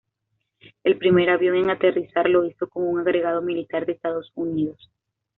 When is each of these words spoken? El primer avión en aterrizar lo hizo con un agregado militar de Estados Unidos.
El 0.83 0.97
primer 0.97 1.29
avión 1.29 1.55
en 1.57 1.69
aterrizar 1.69 2.27
lo 2.27 2.43
hizo 2.45 2.67
con 2.67 2.87
un 2.87 3.01
agregado 3.01 3.39
militar 3.43 3.85
de 3.85 3.91
Estados 3.91 4.31
Unidos. 4.33 4.89